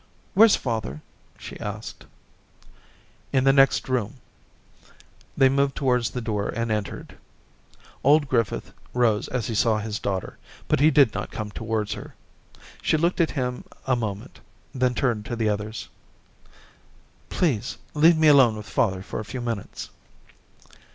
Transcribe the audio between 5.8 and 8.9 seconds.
Daisy 273 wards the door and entered. Old Griffith